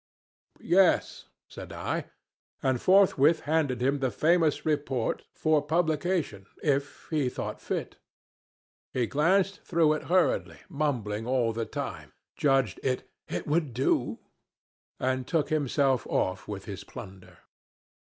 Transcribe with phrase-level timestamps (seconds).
[0.59, 2.05] 'Yes,' said I,
[2.63, 7.97] and forthwith handed him the famous Report for publication, if he thought fit.
[8.93, 13.05] He glanced through it hurriedly, mumbling all the time, judged 'it
[13.45, 14.17] would do,'
[14.99, 17.37] and took himself off with this plunder.